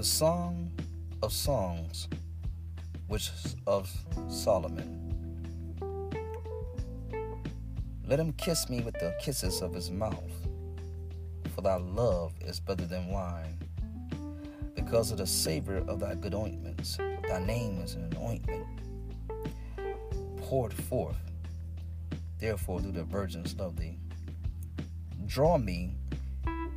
The 0.00 0.06
Song 0.06 0.70
of 1.22 1.30
Songs, 1.30 2.08
which 3.08 3.30
of 3.66 3.94
Solomon. 4.30 4.96
Let 8.06 8.18
him 8.18 8.32
kiss 8.32 8.70
me 8.70 8.80
with 8.80 8.94
the 8.94 9.14
kisses 9.20 9.60
of 9.60 9.74
his 9.74 9.90
mouth, 9.90 10.48
for 11.54 11.60
thy 11.60 11.76
love 11.76 12.32
is 12.40 12.60
better 12.60 12.86
than 12.86 13.08
wine. 13.08 13.58
Because 14.74 15.10
of 15.10 15.18
the 15.18 15.26
savor 15.26 15.84
of 15.86 16.00
thy 16.00 16.14
good 16.14 16.32
ointments, 16.32 16.96
thy 17.28 17.44
name 17.44 17.82
is 17.82 17.92
an 17.92 18.14
ointment 18.18 18.66
poured 20.38 20.72
forth. 20.72 21.30
Therefore, 22.38 22.80
do 22.80 22.90
the 22.90 23.04
virgins 23.04 23.54
love 23.58 23.76
thee. 23.76 23.98
Draw 25.26 25.58
me, 25.58 25.94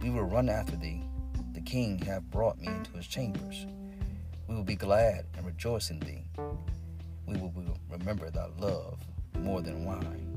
we 0.02 0.10
will 0.10 0.26
run 0.26 0.50
after 0.50 0.76
thee. 0.76 1.06
King 1.66 1.98
hath 2.00 2.24
brought 2.24 2.60
me 2.60 2.68
into 2.68 2.92
his 2.92 3.08
chambers. 3.08 3.66
We 4.48 4.56
will 4.56 4.64
be 4.64 4.76
glad 4.76 5.26
and 5.36 5.46
rejoice 5.46 5.90
in 5.90 6.00
thee. 6.00 6.26
We 7.26 7.38
will 7.38 7.54
remember 7.90 8.30
thy 8.30 8.48
love 8.60 9.00
more 9.40 9.62
than 9.62 9.86
wine. 9.86 10.30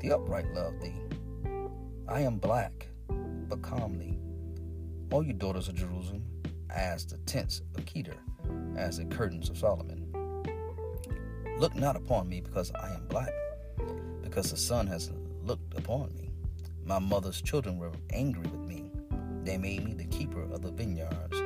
The 0.00 0.12
upright 0.12 0.46
love 0.54 0.74
thee. 0.80 0.94
I 2.08 2.20
am 2.20 2.38
black, 2.38 2.86
but 3.08 3.62
calmly. 3.62 4.18
All 5.10 5.24
you 5.24 5.32
daughters 5.32 5.68
of 5.68 5.74
Jerusalem, 5.74 6.24
as 6.70 7.06
the 7.06 7.18
tents 7.18 7.62
of 7.76 7.84
Kedar, 7.86 8.16
as 8.76 8.98
the 8.98 9.04
curtains 9.06 9.50
of 9.50 9.58
Solomon. 9.58 10.12
Look 11.58 11.74
not 11.74 11.96
upon 11.96 12.28
me 12.28 12.40
because 12.40 12.70
I 12.72 12.92
am 12.94 13.06
black, 13.08 13.32
because 14.22 14.50
the 14.50 14.56
sun 14.56 14.86
has 14.86 15.10
looked 15.42 15.76
upon 15.78 16.14
me. 16.14 16.30
My 16.84 16.98
mother's 16.98 17.40
children 17.42 17.78
were 17.78 17.92
angry 18.10 18.42
with 18.42 18.60
me. 18.60 18.85
They 19.46 19.58
made 19.58 19.84
me 19.84 19.94
the 19.94 20.06
keeper 20.06 20.42
of 20.42 20.62
the 20.62 20.72
vineyards. 20.72 21.40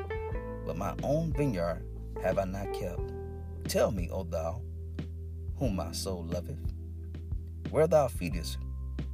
But 0.64 0.78
my 0.78 0.94
own 1.02 1.34
vineyard 1.34 1.84
have 2.22 2.38
I 2.38 2.44
not 2.44 2.72
kept. 2.72 3.12
Tell 3.68 3.92
me, 3.92 4.08
O 4.10 4.22
thou, 4.22 4.62
whom 5.58 5.76
my 5.76 5.92
soul 5.92 6.24
loveth, 6.24 6.72
where 7.68 7.86
thou 7.86 8.08
feedest, 8.08 8.56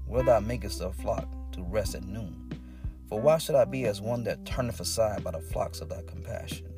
where 0.06 0.22
thou 0.22 0.38
makest 0.38 0.78
thy 0.78 0.92
flock 0.92 1.28
to 1.52 1.64
rest 1.64 1.96
at 1.96 2.04
noon. 2.04 2.48
For 3.08 3.20
why 3.20 3.38
should 3.38 3.56
I 3.56 3.64
be 3.64 3.86
as 3.86 4.00
one 4.00 4.22
that 4.22 4.46
turneth 4.46 4.78
aside 4.78 5.24
by 5.24 5.32
the 5.32 5.40
flocks 5.40 5.80
of 5.80 5.88
thy 5.88 6.02
compassion? 6.02 6.68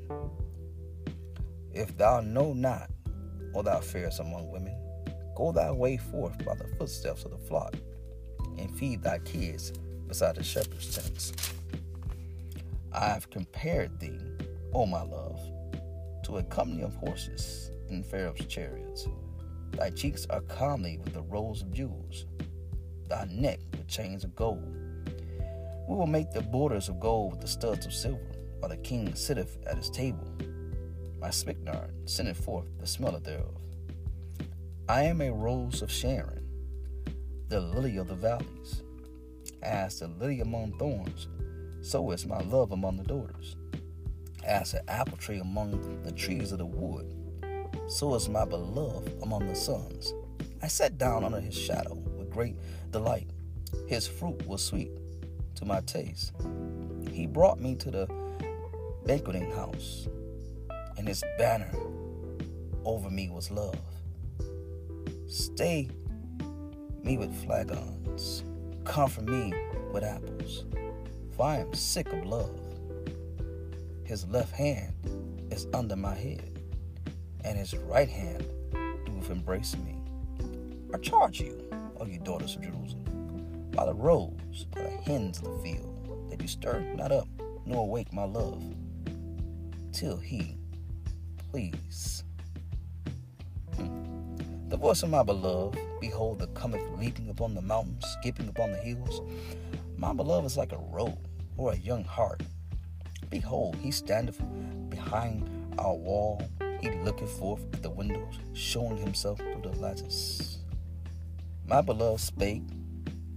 If 1.75 1.95
thou 1.99 2.21
know 2.21 2.55
not 2.55 2.91
O 3.55 3.61
thou 3.61 3.81
fairest 3.81 4.21
among 4.21 4.51
women, 4.51 4.77
go 5.37 5.53
thy 5.53 5.71
way 5.71 5.99
forth 5.99 6.43
by 6.43 6.55
the 6.55 6.69
footsteps 6.79 7.27
of 7.27 7.33
the 7.33 7.47
flock, 7.47 7.75
and 8.57 8.75
feed 8.79 9.03
thy 9.03 9.19
kids 9.19 9.73
beside 10.07 10.37
the 10.37 10.43
shepherd's 10.43 10.95
tents. 10.95 11.33
I 12.93 13.07
have 13.07 13.31
compared 13.31 14.01
thee, 14.01 14.19
O 14.73 14.87
my 14.87 15.03
love, 15.03 15.41
to 16.25 16.39
a 16.39 16.43
company 16.45 16.83
of 16.83 16.95
horses 16.95 17.71
in 17.89 18.03
Pharaoh's 18.03 18.45
chariots. 18.47 19.07
Thy 19.73 19.91
cheeks 19.91 20.27
are 20.31 20.41
comely 20.43 20.99
with 20.99 21.15
the 21.15 21.23
rows 21.23 21.63
of 21.63 21.73
jewels, 21.73 22.27
thy 23.09 23.27
neck 23.31 23.61
with 23.73 23.89
chains 23.89 24.25
of 24.25 24.35
gold. 24.35 24.75
We 25.89 25.97
will 25.97 26.07
make 26.07 26.31
the 26.33 26.43
borders 26.43 26.89
of 26.89 27.01
gold 27.01 27.33
with 27.33 27.41
the 27.41 27.49
studs 27.49 27.87
of 27.87 27.93
silver, 27.93 28.33
while 28.59 28.71
the 28.71 28.77
king 28.79 29.15
sitteth 29.15 29.59
at 29.67 29.77
his 29.77 29.91
table 29.91 30.29
my 31.21 31.31
spikenard 31.31 31.93
sendeth 32.09 32.45
forth 32.45 32.67
the 32.79 32.87
smell 32.87 33.19
thereof. 33.19 33.57
I 34.89 35.03
am 35.03 35.21
a 35.21 35.33
rose 35.33 35.83
of 35.83 35.91
Sharon, 35.91 36.47
the 37.49 37.61
lily 37.61 37.97
of 37.97 38.09
the 38.09 38.15
valleys. 38.15 38.83
As 39.63 39.99
the 39.99 40.07
lily 40.07 40.41
among 40.41 40.79
thorns, 40.79 41.27
so 41.83 42.11
is 42.11 42.27
my 42.27 42.41
love 42.43 42.73
among 42.73 42.97
the 42.97 43.05
daughters. 43.05 43.57
As 44.45 44.75
an 44.75 44.83
apple 44.89 45.17
tree 45.17 45.39
among 45.39 46.03
the 46.05 46.13
trees 46.13 46.53
of 46.53 46.59
the 46.59 46.67
wood, 46.67 47.15
so 47.89 48.15
is 48.15 48.29
my 48.29 48.45
beloved 48.45 49.13
among 49.23 49.47
the 49.47 49.55
sons. 49.55 50.13
I 50.63 50.69
sat 50.69 50.99
down 50.99 51.25
under 51.25 51.41
his 51.41 51.57
shadow 51.57 51.95
with 52.17 52.31
great 52.31 52.57
delight. 52.91 53.29
His 53.87 54.07
fruit 54.07 54.47
was 54.47 54.65
sweet 54.65 54.91
to 55.57 55.65
my 55.65 55.81
taste. 55.81 56.33
He 57.13 57.27
brought 57.27 57.61
me 57.61 57.75
to 57.77 57.91
the 57.91 58.07
banqueting 59.07 59.51
house 59.53 60.09
and 60.97 61.07
his 61.07 61.23
banner 61.39 61.71
over 62.85 63.09
me 63.11 63.31
was 63.31 63.51
love. 63.51 63.79
Stay 65.29 65.89
me 67.03 67.17
with 67.17 67.35
flagons, 67.45 68.45
comfort 68.85 69.25
me 69.25 69.53
with 69.93 70.03
apples, 70.03 70.65
for 71.39 71.47
I 71.47 71.59
am 71.59 71.73
sick 71.73 72.13
of 72.13 72.27
love. 72.27 72.51
His 74.03 74.27
left 74.27 74.53
hand 74.53 74.93
is 75.53 75.69
under 75.73 75.95
my 75.95 76.15
head, 76.15 76.59
and 77.45 77.57
his 77.57 77.77
right 77.77 78.09
hand 78.09 78.45
doeth 79.07 79.31
embrace 79.31 79.77
me. 79.77 79.99
I 80.93 80.99
charge 80.99 81.41
you, 81.41 81.71
O 82.01 82.07
you 82.07 82.19
daughters 82.19 82.57
of 82.57 82.63
Jerusalem, 82.63 83.71
by 83.71 83.87
the 83.87 83.95
roes, 83.95 84.67
by 84.75 84.83
the 84.83 84.91
hens 84.91 85.39
of 85.39 85.45
the 85.45 85.59
field, 85.63 86.29
that 86.31 86.43
you 86.43 86.49
stir 86.49 86.81
not 86.97 87.13
up, 87.13 87.29
nor 87.65 87.85
awake 87.85 88.13
my 88.13 88.25
love, 88.25 88.63
till 89.93 90.17
he 90.17 90.57
please. 91.53 92.25
Hmm. 93.77 94.37
The 94.71 94.77
voice 94.77 95.05
of 95.05 95.11
my 95.11 95.23
beloved, 95.23 95.79
behold, 96.01 96.41
the 96.41 96.49
cometh 96.49 96.83
leaping 96.99 97.31
upon 97.31 97.55
the 97.55 97.63
mountains, 97.63 98.05
skipping 98.19 98.49
upon 98.49 98.73
the 98.73 98.79
hills. 98.79 99.23
My 99.97 100.13
beloved 100.13 100.47
is 100.47 100.57
like 100.57 100.73
a 100.73 100.79
roe 100.79 101.17
or 101.59 101.73
a 101.73 101.77
young 101.77 102.05
hart. 102.05 102.43
Behold, 103.29 103.77
he 103.77 103.91
standeth 103.91 104.41
behind 104.89 105.51
our 105.79 105.95
wall. 105.95 106.41
He 106.81 106.91
looketh 106.91 107.31
forth 107.39 107.63
at 107.75 107.83
the 107.83 107.91
windows, 107.91 108.39
showing 108.55 108.97
himself 108.97 109.39
through 109.39 109.63
the 109.63 109.79
lattice. 109.79 110.61
My 111.67 111.83
beloved 111.83 112.21
spake 112.21 112.63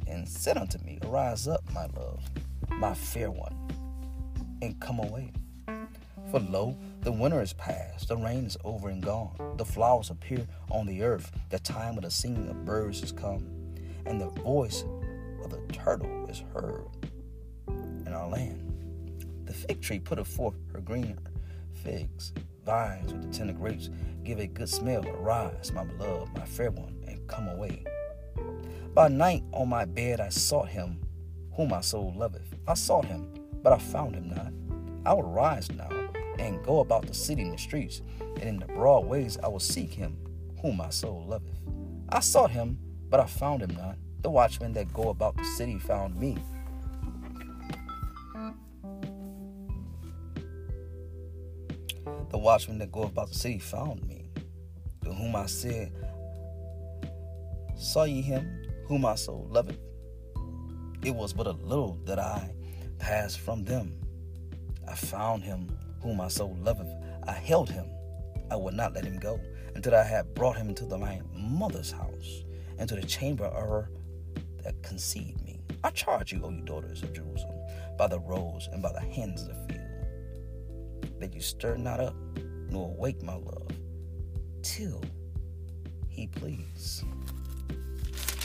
and 0.07 0.29
said 0.29 0.57
unto 0.57 0.77
me, 0.79 0.99
Arise 1.01 1.47
up, 1.47 1.63
my 1.73 1.87
love, 1.97 2.23
my 2.69 2.93
fair 2.93 3.31
one, 3.31 3.55
and 4.61 4.79
come 4.79 4.99
away. 4.99 5.33
For 6.29 6.39
lo, 6.39 6.77
the 7.01 7.11
winter 7.11 7.41
is 7.41 7.53
past, 7.53 8.07
the 8.07 8.15
rain 8.15 8.45
is 8.45 8.57
over 8.63 8.89
and 8.89 9.03
gone, 9.03 9.55
the 9.57 9.65
flowers 9.65 10.11
appear 10.11 10.45
on 10.69 10.85
the 10.85 11.01
earth, 11.01 11.31
the 11.49 11.59
time 11.59 11.97
of 11.97 12.03
the 12.03 12.11
singing 12.11 12.47
of 12.47 12.63
birds 12.63 13.01
is 13.01 13.11
come, 13.11 13.47
and 14.05 14.21
the 14.21 14.29
voice 14.29 14.85
of 15.43 15.49
the 15.49 15.61
turtle 15.73 16.27
is 16.29 16.43
heard 16.53 16.85
our 18.21 18.29
land. 18.29 19.25
The 19.45 19.53
fig 19.53 19.81
tree 19.81 19.99
putteth 19.99 20.27
forth 20.27 20.55
her 20.73 20.81
green 20.81 21.17
figs, 21.73 22.33
vines 22.63 23.11
with 23.11 23.23
the 23.23 23.37
tender 23.37 23.53
grapes 23.53 23.89
give 24.23 24.39
a 24.39 24.47
good 24.47 24.69
smell. 24.69 25.05
Arise, 25.07 25.71
my 25.73 25.83
beloved, 25.83 26.37
my 26.37 26.45
fair 26.45 26.71
one, 26.71 26.95
and 27.07 27.27
come 27.27 27.47
away. 27.47 27.83
By 28.93 29.07
night 29.07 29.43
on 29.51 29.69
my 29.69 29.85
bed 29.85 30.19
I 30.19 30.29
sought 30.29 30.69
him, 30.69 31.01
whom 31.55 31.69
my 31.69 31.81
soul 31.81 32.13
loveth. 32.15 32.53
I 32.67 32.75
sought 32.75 33.05
him, 33.05 33.27
but 33.63 33.73
I 33.73 33.79
found 33.79 34.15
him 34.15 34.29
not. 34.29 34.53
I 35.05 35.13
will 35.13 35.23
rise 35.23 35.71
now 35.71 35.89
and 36.37 36.63
go 36.63 36.79
about 36.79 37.07
the 37.07 37.13
city 37.13 37.41
and 37.41 37.53
the 37.53 37.57
streets, 37.57 38.01
and 38.19 38.43
in 38.43 38.59
the 38.59 38.67
broad 38.67 39.05
ways 39.05 39.37
I 39.43 39.47
will 39.47 39.59
seek 39.59 39.91
him, 39.91 40.17
whom 40.61 40.77
my 40.77 40.89
soul 40.89 41.25
loveth. 41.27 41.59
I 42.09 42.19
sought 42.19 42.51
him, 42.51 42.77
but 43.09 43.19
I 43.19 43.25
found 43.25 43.63
him 43.63 43.75
not. 43.75 43.97
The 44.21 44.29
watchmen 44.29 44.73
that 44.73 44.93
go 44.93 45.09
about 45.09 45.35
the 45.35 45.43
city 45.43 45.79
found 45.79 46.15
me. 46.15 46.37
The 52.31 52.37
watchmen 52.37 52.77
that 52.77 52.93
go 52.93 53.03
about 53.03 53.27
the 53.27 53.35
city 53.35 53.59
found 53.59 54.07
me, 54.07 54.29
to 55.03 55.13
whom 55.13 55.35
I 55.35 55.47
said, 55.47 55.91
Saw 57.77 58.05
ye 58.05 58.21
him, 58.21 58.65
whom 58.87 59.05
I 59.05 59.15
so 59.15 59.45
loveth? 59.49 59.77
It 61.03 61.13
was 61.13 61.33
but 61.33 61.47
a 61.47 61.51
little 61.51 61.99
that 62.05 62.19
I 62.19 62.49
passed 62.99 63.39
from 63.41 63.65
them. 63.65 63.99
I 64.87 64.95
found 64.95 65.43
him 65.43 65.77
whom 66.01 66.21
I 66.21 66.29
so 66.29 66.47
loveth. 66.47 66.93
I 67.27 67.33
held 67.33 67.69
him. 67.69 67.87
I 68.49 68.55
would 68.55 68.75
not 68.75 68.93
let 68.93 69.03
him 69.03 69.19
go 69.19 69.37
until 69.75 69.93
I 69.93 70.03
had 70.03 70.33
brought 70.33 70.55
him 70.55 70.69
into 70.69 70.85
my 70.85 71.19
mother's 71.33 71.91
house, 71.91 72.43
into 72.79 72.95
the 72.95 73.05
chamber 73.05 73.45
of 73.45 73.69
her 73.69 73.89
that 74.63 74.81
conceived 74.83 75.43
me. 75.43 75.59
I 75.83 75.89
charge 75.89 76.31
you, 76.31 76.41
O 76.45 76.49
you 76.49 76.61
daughters 76.61 77.03
of 77.03 77.11
Jerusalem, 77.11 77.59
by 77.97 78.07
the 78.07 78.19
roes 78.19 78.69
and 78.71 78.81
by 78.81 78.93
the 78.93 79.01
hens 79.01 79.41
of 79.41 79.67
the 79.67 79.70
that 81.21 81.33
you 81.33 81.39
stir 81.39 81.77
not 81.77 81.99
up, 81.99 82.15
nor 82.69 82.89
awake 82.89 83.21
my 83.23 83.35
love, 83.35 83.71
till 84.63 85.01
he 86.09 86.27
please. 86.27 87.03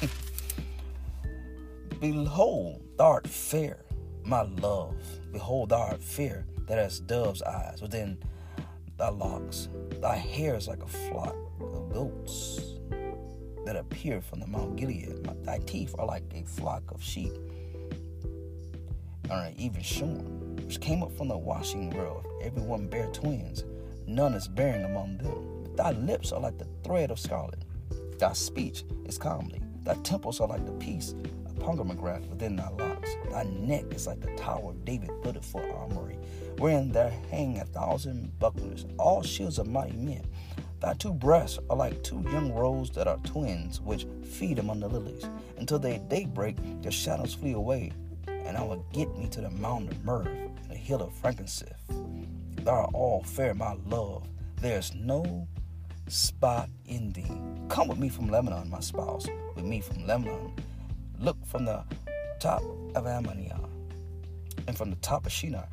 Behold, 2.01 2.83
thou 2.97 3.05
art 3.05 3.27
fair, 3.27 3.85
my 4.23 4.43
love. 4.43 4.95
Behold, 5.33 5.71
thou 5.71 5.81
art 5.81 6.03
fair 6.03 6.47
that 6.69 6.79
has 6.79 7.01
dove's 7.01 7.43
eyes 7.43 7.81
within 7.81 8.19
thy 8.99 9.09
locks. 9.09 9.69
Thy 10.01 10.17
hair 10.17 10.55
is 10.57 10.69
like 10.69 10.83
a 10.83 10.87
flock 10.87 11.35
of 11.61 11.93
goats 11.93 12.61
that 13.65 13.77
appear 13.77 14.21
from 14.21 14.41
the 14.41 14.47
Mount 14.47 14.77
Gilead. 14.77 15.25
Thy 15.45 15.59
teeth 15.59 15.95
are 15.99 16.07
like 16.07 16.25
a 16.35 16.45
flock 16.45 16.91
of 16.91 17.03
sheep, 17.03 17.33
are 19.31 19.51
even 19.57 19.83
shorn. 19.83 20.46
Lips 20.67 20.79
came 20.79 21.05
up 21.05 21.17
from 21.17 21.29
the 21.29 21.39
washing 21.39 21.91
world. 21.91 22.27
Everyone 22.43 22.89
bear 22.89 23.07
twins, 23.13 23.63
none 24.09 24.35
is 24.35 24.49
bearing 24.49 24.85
among 24.85 25.17
them. 25.19 25.77
Thy 25.77 25.93
lips 25.93 26.33
are 26.33 26.41
like 26.41 26.59
the 26.59 26.67
thread 26.83 27.13
of 27.13 27.21
scarlet. 27.21 27.65
Thy 28.19 28.33
speech 28.33 28.83
is 29.05 29.17
calmly. 29.17 29.63
Thy 29.85 29.95
temples 30.03 30.41
are 30.41 30.49
like 30.49 30.67
the 30.67 30.73
piece 30.73 31.15
of 31.47 31.57
pomegranate 31.61 32.29
within 32.29 32.57
thy 32.57 32.69
locks. 32.71 33.15
Thy 33.31 33.45
neck 33.45 33.85
is 33.95 34.09
like 34.09 34.21
the 34.21 34.35
tower 34.35 34.71
of 34.71 34.85
David 34.85 35.13
built 35.23 35.45
for 35.45 35.63
armory, 35.73 36.19
wherein 36.59 36.91
there 36.91 37.15
hang 37.31 37.59
a 37.59 37.65
thousand 37.67 38.37
bucklers, 38.41 38.87
all 38.99 39.23
shields 39.23 39.61
of 39.61 39.69
mighty 39.69 39.97
men. 39.97 40.27
Thy 40.81 40.95
two 40.95 41.15
breasts 41.15 41.61
are 41.71 41.77
like 41.77 42.03
two 42.03 42.23
young 42.23 42.53
roes 42.53 42.91
that 42.91 43.07
are 43.07 43.19
twins, 43.19 43.81
which 43.81 44.09
feed 44.25 44.59
among 44.59 44.81
the 44.81 44.89
lilies. 44.89 45.29
Until 45.59 45.79
they 45.79 45.99
daybreak, 46.09 46.57
their 46.83 46.91
shadows 46.91 47.35
flee 47.35 47.53
away, 47.53 47.93
and 48.47 48.57
I 48.57 48.63
will 48.63 48.85
get 48.93 49.17
me 49.17 49.29
to 49.29 49.41
the 49.41 49.51
mountain 49.51 49.91
of 49.91 50.05
myrrh 50.05 50.27
and 50.27 50.71
the 50.71 50.77
hill 50.77 51.03
of 51.03 51.13
frankincense. 51.15 51.73
Thou 52.63 52.73
art 52.73 52.91
all 52.95 53.23
fair, 53.23 53.55
my 53.55 53.77
love. 53.87 54.27
There's 54.61 54.95
no 54.95 55.47
spot 56.09 56.69
in 56.87 57.13
thee. 57.13 57.31
Come 57.69 57.89
with 57.89 57.99
me 57.99 58.09
from 58.09 58.29
Lebanon, 58.29 58.71
my 58.71 58.81
spouse, 58.81 59.27
with 59.55 59.65
me 59.65 59.81
from 59.81 60.07
Lebanon. 60.07 60.53
Look 61.19 61.45
from 61.47 61.65
the 61.65 61.85
top 62.41 62.63
of 62.95 63.07
Amana, 63.07 63.61
and 64.67 64.77
from 64.77 64.91
the 64.91 64.97
top 64.97 65.27
of 65.27 65.33
Shenir, 65.33 65.67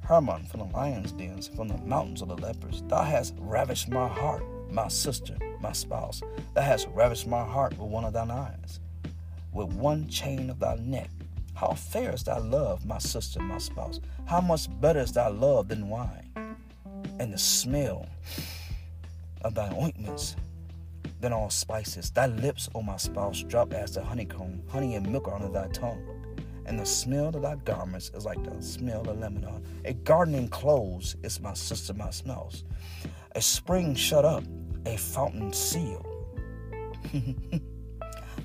Hermon 0.00 0.44
from 0.44 0.60
the 0.60 0.66
lion's 0.66 1.12
dens, 1.12 1.48
from 1.48 1.68
the 1.68 1.78
mountains 1.78 2.22
of 2.22 2.28
the 2.28 2.36
lepers. 2.36 2.82
Thou 2.86 3.02
hast 3.02 3.34
ravished 3.38 3.88
my 3.88 4.08
heart, 4.08 4.44
my 4.70 4.88
sister, 4.88 5.36
my 5.60 5.72
spouse. 5.72 6.22
Thou 6.54 6.62
hast 6.62 6.88
ravished 6.94 7.26
my 7.26 7.44
heart 7.44 7.76
with 7.78 7.90
one 7.90 8.04
of 8.04 8.12
thine 8.12 8.30
eyes, 8.30 8.80
with 9.52 9.72
one 9.72 10.08
chain 10.08 10.48
of 10.50 10.60
thy 10.60 10.76
neck. 10.76 11.10
How 11.56 11.72
fair 11.72 12.12
is 12.14 12.22
thy 12.22 12.36
love, 12.36 12.84
my 12.84 12.98
sister, 12.98 13.40
my 13.40 13.56
spouse. 13.56 13.98
How 14.26 14.42
much 14.42 14.68
better 14.78 15.00
is 15.00 15.12
thy 15.12 15.28
love 15.28 15.68
than 15.68 15.88
wine, 15.88 16.30
and 17.18 17.32
the 17.32 17.38
smell 17.38 18.06
of 19.40 19.54
thy 19.54 19.74
ointments 19.74 20.36
than 21.22 21.32
all 21.32 21.48
spices. 21.48 22.10
Thy 22.10 22.26
lips, 22.26 22.68
O 22.74 22.82
my 22.82 22.98
spouse, 22.98 23.42
drop 23.42 23.72
as 23.72 23.94
the 23.94 24.04
honeycomb. 24.04 24.64
Honey 24.68 24.96
and 24.96 25.10
milk 25.10 25.28
are 25.28 25.34
under 25.34 25.48
thy 25.48 25.68
tongue. 25.68 26.04
And 26.66 26.78
the 26.78 26.84
smell 26.84 27.28
of 27.28 27.40
thy 27.40 27.54
garments 27.56 28.10
is 28.14 28.26
like 28.26 28.44
the 28.44 28.60
smell 28.62 29.08
of 29.08 29.18
Lebanon. 29.18 29.64
A 29.86 29.94
garden 29.94 30.34
enclosed 30.34 31.16
is 31.24 31.40
my 31.40 31.54
sister, 31.54 31.94
my 31.94 32.10
spouse. 32.10 32.64
A 33.34 33.40
spring 33.40 33.94
shut 33.94 34.26
up, 34.26 34.44
a 34.84 34.98
fountain 34.98 35.54
sealed. 35.54 36.06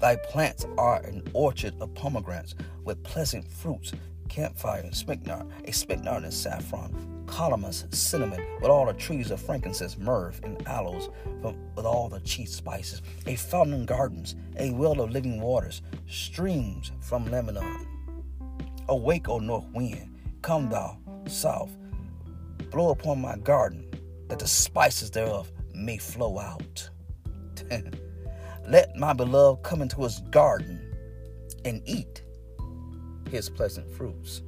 Thy 0.02 0.16
plants 0.16 0.66
are 0.80 1.00
an 1.04 1.22
orchard 1.34 1.76
of 1.80 1.94
pomegranates 1.94 2.56
with 2.84 3.04
pleasant 3.04 3.48
fruits, 3.48 3.94
camphire 4.30 4.82
and 4.82 4.96
spikenard, 4.96 5.46
a 5.64 5.72
spikenard 5.72 6.24
and 6.24 6.34
saffron, 6.34 7.24
calamus, 7.28 7.86
cinnamon, 7.94 8.44
with 8.60 8.72
all 8.72 8.88
the 8.88 8.94
trees 8.94 9.30
of 9.30 9.40
frankincense, 9.40 10.00
myrrh, 10.00 10.34
and 10.42 10.68
aloes, 10.68 11.10
with 11.44 11.86
all 11.86 12.10
the 12.10 12.20
chief 12.22 12.50
spices, 12.50 13.04
a 13.28 13.36
fountain 13.36 13.76
in 13.76 13.86
gardens, 13.86 14.36
a 14.58 14.72
well 14.72 15.00
of 15.02 15.12
living 15.12 15.40
waters, 15.40 15.84
streams 16.10 16.92
from 17.00 17.30
Lebanon. 17.30 17.88
Awake, 18.90 19.30
O 19.30 19.38
north 19.38 19.68
wind, 19.72 20.18
come 20.42 20.68
thou, 20.68 20.98
south, 21.28 21.78
blow 22.72 22.90
upon 22.90 23.22
my 23.22 23.38
garden, 23.38 23.88
that 24.30 24.40
the 24.40 24.48
spices 24.48 25.12
thereof 25.12 25.52
may 25.76 25.98
flow 25.98 26.40
out. 26.40 26.90
Let 28.68 28.96
my 28.96 29.14
beloved 29.14 29.64
come 29.64 29.82
into 29.82 30.02
his 30.04 30.20
garden 30.32 30.80
and 31.66 31.82
eat 31.86 32.24
his 33.30 33.50
pleasant 33.50 33.92
fruits. 33.92 34.42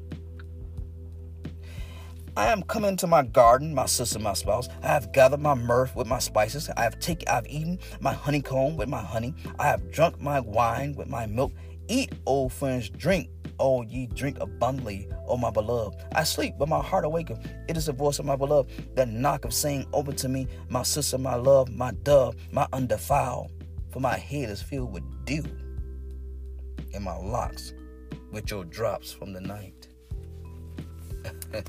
I 2.36 2.48
am 2.48 2.64
come 2.64 2.84
into 2.84 3.06
my 3.06 3.22
garden, 3.22 3.76
my 3.76 3.86
sister, 3.86 4.18
my 4.18 4.34
spouse. 4.34 4.68
I 4.82 4.88
have 4.88 5.12
gathered 5.12 5.40
my 5.40 5.54
myrrh 5.54 5.92
with 5.94 6.08
my 6.08 6.18
spices. 6.18 6.68
I 6.76 6.82
have 6.82 7.00
taken, 7.00 7.28
I 7.28 7.36
have 7.36 7.48
eaten 7.48 7.78
my 8.00 8.14
honeycomb 8.14 8.76
with 8.76 8.90
my 8.90 9.02
honey. 9.02 9.36
I 9.60 9.68
have 9.68 9.92
drunk 9.92 10.20
my 10.20 10.40
wine 10.40 10.96
with 10.96 11.08
my 11.08 11.28
milk. 11.28 11.54
Eat, 11.88 12.12
O 12.26 12.50
friends, 12.50 12.90
drink, 12.90 13.30
O 13.60 13.84
ye 13.84 14.08
drink 14.08 14.40
abundantly, 14.40 15.08
O 15.28 15.38
my 15.38 15.52
beloved. 15.52 16.04
I 16.14 16.24
sleep, 16.24 16.56
but 16.58 16.68
my 16.68 16.82
heart 16.82 17.06
awaketh. 17.06 17.46
It 17.70 17.78
is 17.78 17.86
the 17.86 17.94
voice 17.94 18.18
of 18.18 18.26
my 18.26 18.36
beloved 18.36 18.96
that 18.96 19.10
knocketh, 19.10 19.54
saying, 19.54 19.86
Open 19.94 20.16
to 20.16 20.28
me, 20.28 20.48
my 20.70 20.82
sister, 20.82 21.20
my 21.20 21.36
love, 21.36 21.70
my 21.70 21.92
dove, 22.02 22.36
my 22.52 22.68
undefiled. 22.74 23.52
For 23.94 24.00
my 24.00 24.18
head 24.18 24.50
is 24.50 24.60
filled 24.60 24.92
with 24.92 25.04
dew, 25.24 25.44
and 26.96 27.04
my 27.04 27.16
locks 27.16 27.74
with 28.32 28.50
your 28.50 28.66
drops 28.66 29.12
from 29.12 29.34
the 29.34 29.40
night. 29.40 29.88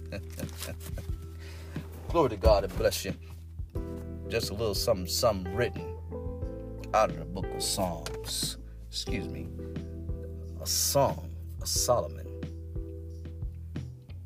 Glory 2.09 2.31
to 2.31 2.37
God 2.39 2.65
and 2.65 2.75
bless 2.79 3.05
you. 3.05 3.13
Just 4.31 4.49
a 4.49 4.55
little 4.55 4.75
something, 4.75 5.07
something 5.07 5.55
written 5.55 5.99
out 6.95 7.11
of 7.11 7.19
the 7.19 7.27
book 7.27 7.45
of 7.55 7.63
Psalms. 7.63 8.57
Excuse 8.89 9.29
me. 9.29 9.47
A 10.63 10.67
song 10.67 11.29
of 11.61 11.69
Solomon 11.69 12.27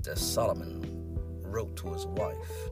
that 0.04 0.18
Solomon 0.18 1.18
wrote 1.42 1.74
to 1.78 1.92
his 1.94 2.06
wife. 2.06 2.70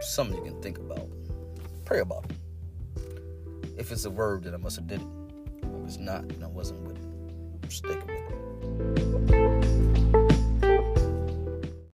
Something 0.00 0.36
you 0.36 0.52
can 0.52 0.62
think 0.62 0.78
about. 0.78 1.08
Pray 1.84 1.98
about 1.98 2.26
it. 2.26 2.36
If 3.78 3.92
it's 3.92 4.04
a 4.04 4.10
verb, 4.10 4.42
then 4.42 4.54
I 4.54 4.56
must 4.56 4.76
have 4.76 4.88
did 4.88 5.00
it. 5.00 5.06
If 5.62 5.86
it's 5.86 5.98
not, 5.98 6.28
then 6.28 6.42
I 6.42 6.48
wasn't 6.48 6.80
with 6.80 6.96
it. 6.96 7.72
Stick 7.72 8.00
with 8.06 8.10
it. 8.10 8.37